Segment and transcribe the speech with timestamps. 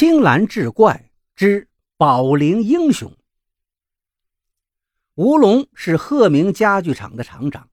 [0.00, 1.68] 青蓝志怪之
[1.98, 3.14] 保龄英雄。
[5.14, 7.68] 吴龙是鹤鸣家具厂的厂长，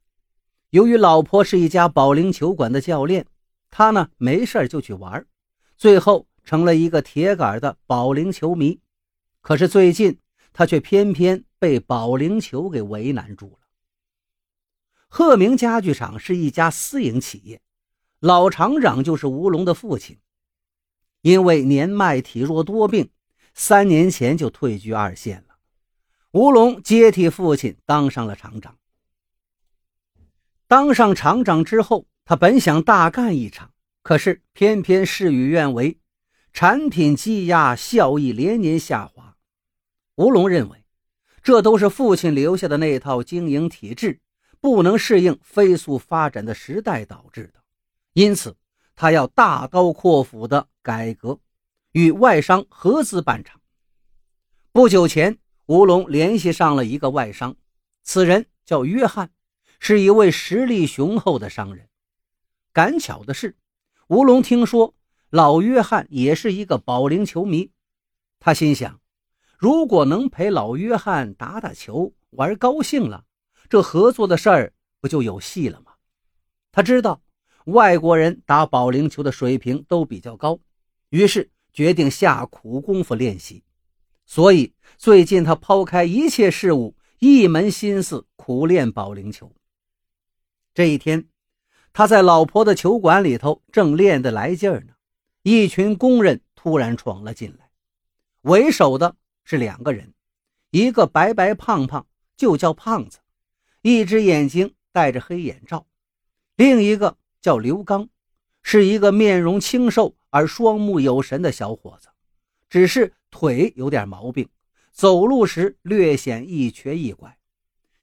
[0.71, 3.26] 由于老婆是一家保龄球馆的教练，
[3.70, 5.26] 他呢没事就去玩，
[5.78, 8.82] 最后成了一个铁杆的保龄球迷。
[9.39, 10.20] 可是最近
[10.52, 13.59] 他却偏偏被保龄球给为难住了。
[15.07, 17.62] 鹤鸣家具厂是一家私营企业，
[18.20, 20.20] 老厂长就是吴龙的父亲。
[21.28, 23.09] 因为年迈体弱多病，
[23.54, 25.58] 三年前就退居二线了。
[26.31, 28.77] 吴龙接替父亲当上了厂长。
[30.70, 36.00] 当上厂长之后，他本想大干一场，可是偏偏事与愿违，
[36.53, 39.36] 产品积压，效益连年下滑。
[40.16, 40.86] 吴龙认为，
[41.44, 44.22] 这都是父亲留下的那套经营体制
[44.62, 47.59] 不能适应飞速发展的时代导致的，
[48.14, 48.55] 因此。
[48.98, 51.40] 他要大刀阔斧的改革，
[51.92, 53.62] 与外商合资办厂。
[54.72, 57.56] 不久前，吴龙联系上了一个外商，
[58.02, 59.30] 此人叫约翰，
[59.80, 61.88] 是一位实力雄厚的商人。
[62.73, 63.56] 赶巧的是，
[64.08, 64.95] 吴龙听说
[65.30, 67.70] 老约翰也是一个保龄球迷，
[68.39, 69.00] 他心想，
[69.59, 73.26] 如果能陪老约翰打打球，玩高兴了，
[73.70, 75.94] 这合作的事儿不就有戏了吗？
[76.72, 77.22] 他知道。
[77.68, 80.58] 外国人打保龄球的水平都比较高，
[81.10, 83.62] 于是决定下苦功夫练习。
[84.26, 89.54] 所以最近他抛开一切事物，一门心思苦练保龄球。
[90.73, 91.28] 这一天，
[91.92, 94.94] 他在老婆的球馆里头正练得来劲儿呢，
[95.44, 97.70] 一群工人突然闯了进来。
[98.44, 100.14] 为首的是两个人，
[100.72, 102.08] 一个白白胖胖，
[102.38, 103.20] 就叫胖子，
[103.82, 105.86] 一只眼睛戴着黑眼罩；
[106.56, 107.18] 另一个。
[107.41, 108.09] 叫刘刚，
[108.63, 112.09] 是一个面容清瘦而双目有神的小伙子，
[112.69, 114.49] 只是腿有点毛病，
[114.91, 117.38] 走路时略显一瘸一拐。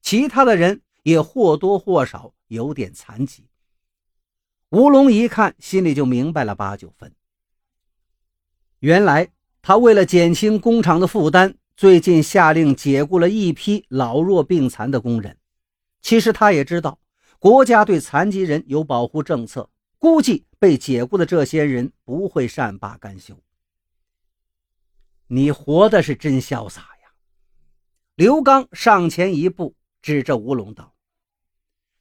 [0.01, 3.49] 其他的人也或多或少有点残疾。
[4.71, 7.13] 吴龙一看，心里就明白了八九分。
[8.81, 9.31] 原来
[9.63, 15.39] 他为了减轻工厂的负担，最近下令解雇了一批老弱病残的工人。
[16.03, 16.99] 其实他也知道。
[17.45, 19.69] 国家对残疾人有保护政策，
[19.99, 23.39] 估计被解雇的这些人不会善罢甘休。
[25.27, 27.13] 你活的是真潇洒呀！
[28.15, 30.95] 刘刚上前一步，指着吴龙道：“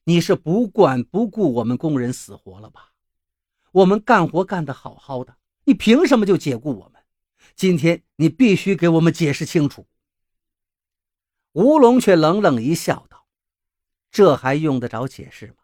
[0.05, 2.93] 你是不管不顾我们工人死活了吧？
[3.73, 7.01] 我们干活干得好好的，你凭什么就解雇我们？
[7.53, 9.87] 今天你必须给我们解释清楚。”
[11.51, 13.09] 吴龙却冷冷一笑。
[14.13, 15.55] 这还用得着解释吗？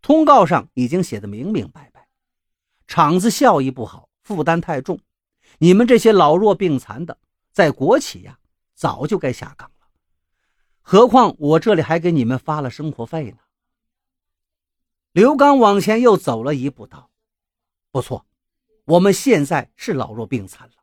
[0.00, 2.08] 通告上已经写的明明白白，
[2.86, 4.98] 厂子效益不好，负担太重，
[5.58, 7.18] 你们这些老弱病残的，
[7.52, 8.38] 在国企呀，
[8.74, 9.88] 早就该下岗了。
[10.80, 13.38] 何况我这里还给你们发了生活费呢。
[15.12, 17.10] 刘刚往前又走了一步，道
[17.90, 18.24] ：“不错，
[18.84, 20.74] 我们现在是老弱病残了，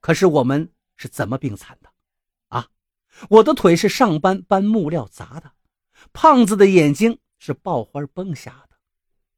[0.00, 1.90] 可是我们是怎么病残的？
[2.48, 2.68] 啊，
[3.30, 5.52] 我的腿是上班搬木料砸的。”
[6.12, 8.76] 胖子的眼睛是爆花崩瞎的，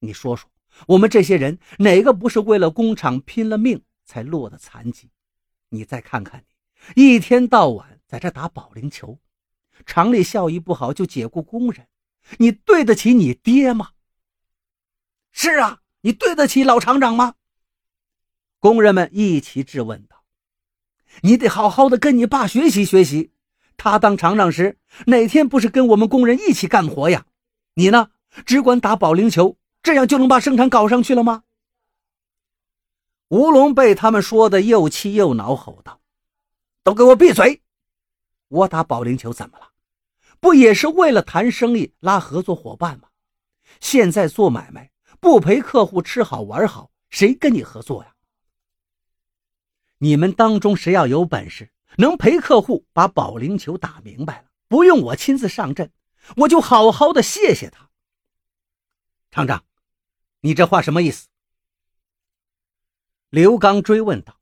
[0.00, 0.50] 你说说，
[0.86, 5.10] 我们这些人哪个不是为了工厂拼了命才落的残疾？
[5.70, 6.44] 你再看看
[6.94, 9.18] 你，一天到晚在这打保龄球，
[9.84, 11.88] 厂里效益不好就解雇工人，
[12.38, 13.90] 你对得起你爹吗？
[15.32, 17.34] 是啊，你对得起老厂长吗？
[18.58, 20.24] 工人们一起质问道
[21.22, 23.32] ：“你得好好的跟你爸学习学习。”
[23.76, 27.26] 他当厂长时，哪天不是跟我们工人一起干活呀？
[27.74, 28.10] 你呢，
[28.44, 31.44] 只管打保龄球，这样就能把生产搞上去了吗？
[33.28, 36.00] 吴龙被他们说的又气又恼，吼道
[36.82, 37.62] ：“都给我闭嘴！
[38.48, 39.72] 我打保龄球怎么了？
[40.40, 43.08] 不也是为了谈生意、拉合作伙伴吗？
[43.80, 48.14] 现在做买卖不陪客户吃好玩好，谁跟你合作呀？
[49.98, 55.90] 你们当中谁要有本事？”能陪客户把保龄球打明白了，不用我亲自上阵，
[56.36, 57.88] 我就好好的谢谢他。
[59.30, 59.64] 厂长，
[60.40, 61.28] 你这话什么意思？
[63.30, 64.40] 刘刚追问道：“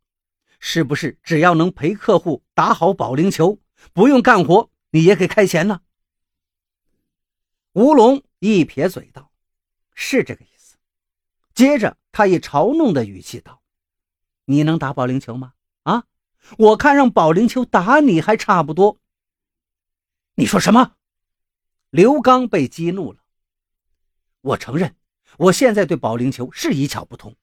[0.61, 3.58] 是不是只要能陪客户打好保龄球，
[3.93, 5.81] 不用干活，你也给开钱呢？”
[7.73, 9.32] 吴龙一撇嘴道
[9.94, 10.76] ：“是这个意思。”
[11.55, 13.62] 接着他以嘲弄的语气道
[14.47, 16.05] ：“你能打保龄球吗？”啊
[16.58, 18.99] 我看让保龄球打你还差不多。
[20.35, 20.96] 你说什么？
[21.91, 23.20] 刘刚被激怒了。
[24.41, 24.96] 我承认，
[25.38, 27.37] 我现在对保龄球是一窍不通。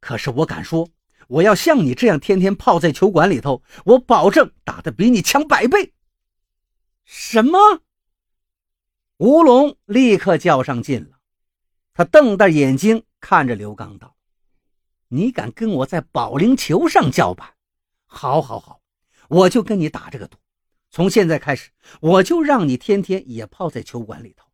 [0.00, 0.88] 可是我敢说，
[1.28, 5.92] 我要像你这样天天泡在球馆里头，我保证打得比你强百倍。”
[7.04, 7.82] 什么？
[9.16, 11.18] 吴龙立刻较上劲了，
[11.92, 14.16] 他瞪大眼睛看着刘刚道
[15.12, 17.54] ：“你敢跟我在保龄球上叫板？
[18.06, 18.80] 好，好，好，
[19.28, 20.38] 我就跟你打这个赌。
[20.88, 21.70] 从现在开始，
[22.00, 24.46] 我就让你天天也泡在球馆里头。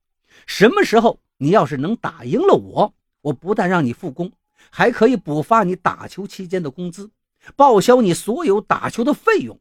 [0.46, 4.32] 什么时候你要是能打赢了我，我不但让你复工，
[4.70, 7.10] 还可以补发你打球期间的工资，
[7.54, 9.60] 报销你所有打球的费用。”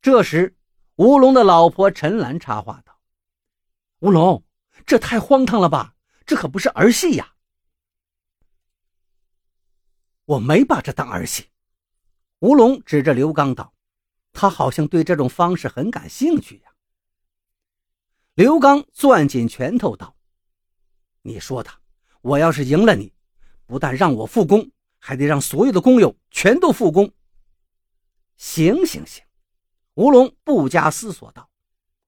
[0.00, 0.56] 这时，
[0.96, 2.98] 吴龙的老婆陈兰插话道。
[3.98, 4.42] 吴龙，
[4.86, 5.94] 这太荒唐了吧！
[6.24, 7.34] 这可不是儿戏呀！
[10.28, 11.46] 我没把这当儿戏。
[12.40, 13.72] 吴龙指着刘刚道
[14.30, 16.72] ：“他好像对这种方式很感兴趣呀。”
[18.36, 20.14] 刘刚攥紧拳头道
[21.22, 21.70] ：“你说的，
[22.20, 23.10] 我要是赢了你，
[23.64, 27.10] 不但让我复工，还得让所有的工友全都复工。”
[28.36, 29.24] 行行行，
[29.94, 31.48] 吴龙不加思索道：“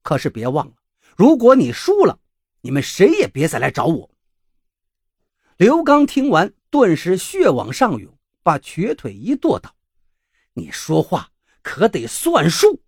[0.05, 0.75] 可是别忘了。”
[1.17, 2.21] 如果你输了，
[2.61, 4.11] 你们谁也别再来找我。
[5.57, 9.75] 刘刚听完，顿时血往上涌，把瘸腿一跺道
[10.55, 11.31] ：“你说话
[11.63, 12.81] 可得算数。”